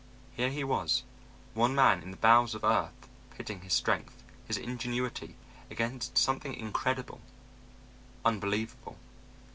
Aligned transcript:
Here 0.33 0.49
he 0.49 0.63
was, 0.63 1.03
one 1.53 1.75
man 1.75 2.01
in 2.01 2.09
the 2.09 2.17
bowels 2.17 2.55
of 2.55 2.63
earth 2.63 3.07
pitting 3.29 3.61
his 3.61 3.73
strength, 3.75 4.23
his 4.47 4.57
ingenuity 4.57 5.35
against 5.69 6.17
something 6.17 6.55
incredible, 6.55 7.21
unbelievable. 8.25 8.97